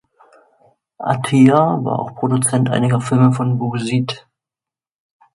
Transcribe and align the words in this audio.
Attia 0.97 1.79
war 1.85 1.99
auch 1.99 2.15
Produzent 2.15 2.71
einiger 2.71 3.01
Filme 3.01 3.33
von 3.33 3.59
Bouzid. 3.59 4.25